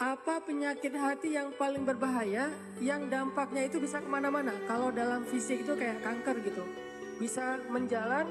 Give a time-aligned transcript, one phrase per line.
[0.00, 2.48] apa penyakit hati yang paling berbahaya?
[2.80, 4.54] Yang dampaknya itu bisa ke mana-mana.
[4.64, 6.64] Kalau dalam fisik itu kayak kanker gitu.
[7.20, 8.24] Bisa menjalan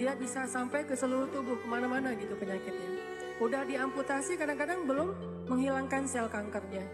[0.00, 2.90] dia bisa sampai ke seluruh tubuh ke mana-mana gitu penyakitnya.
[3.38, 5.08] Udah diamputasi kadang-kadang belum
[5.52, 6.86] menghilangkan sel kankernya.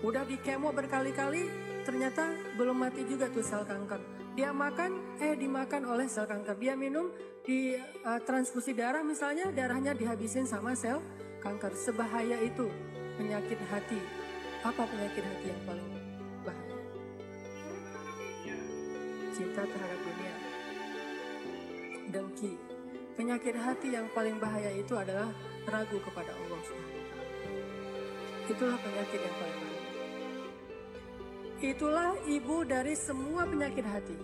[0.00, 1.44] Udah di kemo berkali-kali
[1.84, 4.00] ternyata belum mati juga tuh sel kanker.
[4.38, 6.56] Dia makan eh dimakan oleh sel kanker.
[6.56, 7.12] Dia minum
[7.44, 11.00] di uh, transfusi darah misalnya darahnya dihabisin sama sel
[11.40, 12.68] kanker sebahaya itu
[13.16, 14.00] penyakit hati.
[14.60, 15.88] Apa penyakit hati yang paling
[16.44, 16.76] bahaya?
[19.32, 20.34] Cinta terhadap dunia.
[22.12, 22.52] Dengki
[23.16, 25.28] penyakit hati yang paling bahaya itu adalah
[25.68, 26.62] ragu kepada Allah
[28.50, 29.84] itulah penyakit yang paling bahaya.
[31.60, 34.18] Itulah ibu dari semua penyakit hati.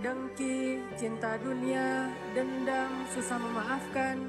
[0.00, 4.28] Dengki, cinta dunia, dendam, susah memaafkan,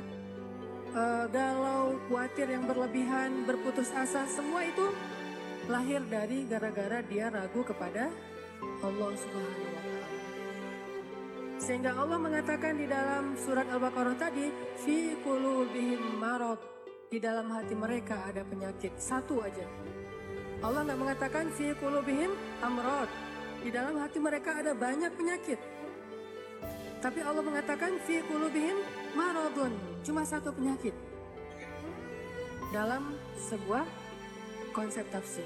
[0.98, 4.90] uh, galau, khawatir yang berlebihan, berputus asa, semua itu
[5.70, 8.10] lahir dari gara-gara dia ragu kepada
[8.82, 10.06] Allah Subhanahu wa taala.
[11.58, 14.50] Sehingga Allah mengatakan di dalam surat Al-Baqarah tadi,
[14.82, 16.58] fi qulubihim marad.
[17.08, 19.64] Di dalam hati mereka ada penyakit satu aja,
[20.60, 22.32] Allah tidak mengatakan fi qulubihim
[22.66, 23.10] amrod.
[23.64, 25.60] Di dalam hati mereka ada banyak penyakit.
[26.98, 28.78] Tapi Allah mengatakan fi qulubihim
[29.14, 29.97] maradun.
[30.08, 30.96] Cuma satu penyakit.
[32.72, 33.84] Dalam sebuah
[34.72, 35.44] konsep tafsir.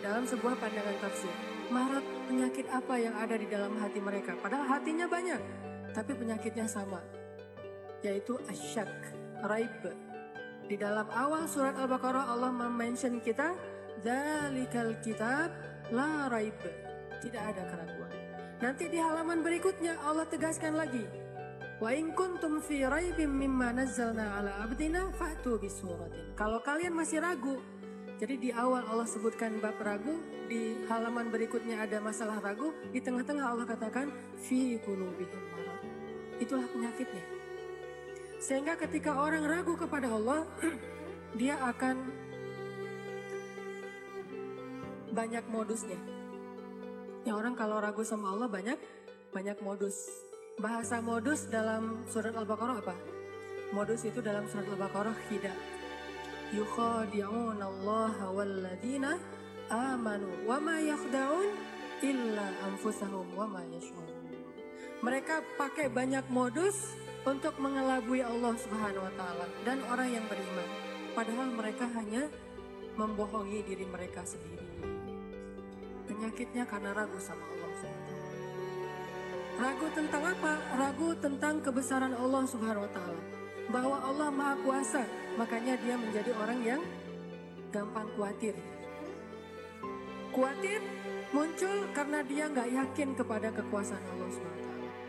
[0.00, 1.28] Dalam sebuah pandangan tafsir.
[1.68, 4.40] Marad penyakit apa yang ada di dalam hati mereka?
[4.40, 5.36] Padahal hatinya banyak.
[5.92, 7.04] Tapi penyakitnya sama.
[8.00, 8.88] Yaitu asyak,
[9.44, 9.84] raib.
[10.64, 13.52] Di dalam awal surat Al-Baqarah Allah mention kita
[14.00, 15.52] Dalikal kitab
[15.92, 16.56] la raib.
[17.20, 18.12] Tidak ada keraguan.
[18.64, 21.04] Nanti di halaman berikutnya Allah tegaskan lagi.
[21.84, 25.60] Wa in kuntum fi raibim ala abdina fa'tu.
[26.32, 27.60] Kalau kalian masih ragu,
[28.16, 30.16] jadi di awal Allah sebutkan bab ragu,
[30.48, 34.08] di halaman berikutnya ada masalah ragu, di tengah-tengah Allah katakan
[34.40, 35.42] fi qulubihim.
[36.40, 37.20] Itulah penyakitnya.
[38.40, 40.48] Sehingga ketika orang ragu kepada Allah,
[41.40, 42.00] dia akan
[45.12, 46.00] banyak modusnya.
[47.28, 48.80] Ya orang kalau ragu sama Allah banyak
[49.36, 50.32] banyak modus.
[50.54, 52.94] Bahasa modus dalam surat Al-Baqarah apa?
[53.74, 55.50] Modus itu dalam surat Al-Baqarah khida.
[56.54, 58.14] Yukhadi'un Allah
[59.74, 61.48] amanu wa ma yakhda'un
[62.06, 64.30] illa anfusahum wa ma yash'urun.
[65.02, 66.94] Mereka pakai banyak modus
[67.26, 70.68] untuk mengelabui Allah Subhanahu wa taala dan orang yang beriman.
[71.18, 72.30] Padahal mereka hanya
[72.94, 74.70] membohongi diri mereka sendiri.
[76.06, 77.63] Penyakitnya karena ragu sama Allah.
[79.54, 80.52] Ragu tentang apa?
[80.74, 83.22] Ragu tentang kebesaran Allah Subhanahu wa taala.
[83.70, 85.02] Bahwa Allah Maha Kuasa,
[85.38, 86.80] makanya dia menjadi orang yang
[87.70, 88.54] gampang khawatir.
[90.34, 90.80] Khawatir
[91.30, 94.62] muncul karena dia nggak yakin kepada kekuasaan Allah SWT.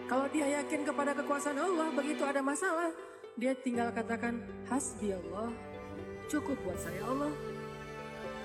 [0.05, 2.93] Kalau dia yakin kepada kekuasaan Allah, begitu ada masalah,
[3.37, 4.37] dia tinggal katakan
[4.69, 5.49] hasbi Allah,
[6.29, 7.33] cukup buat saya Allah.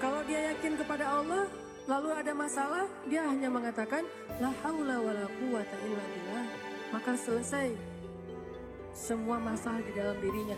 [0.01, 1.45] Kalau dia yakin kepada Allah,
[1.85, 4.05] lalu ada masalah, dia hanya mengatakan
[4.41, 5.77] la haula wala quwata.
[7.11, 7.75] Maka selesai
[8.95, 10.55] semua masalah di dalam dirinya.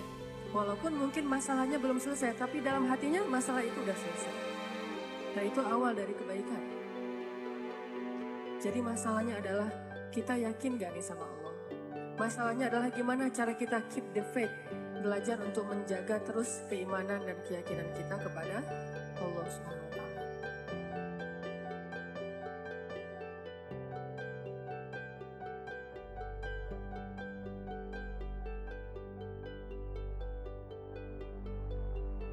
[0.52, 4.34] Walaupun mungkin masalahnya belum selesai, tapi dalam hatinya masalah itu sudah selesai.
[5.32, 6.62] Nah itu awal dari kebaikan.
[8.60, 9.72] Jadi masalahnya adalah
[10.12, 11.56] kita yakin gak nih sama Allah?
[12.20, 14.52] Masalahnya adalah gimana cara kita keep the faith,
[15.00, 18.60] belajar untuk menjaga terus keimanan dan keyakinan kita kepada
[19.24, 20.21] Allah taala.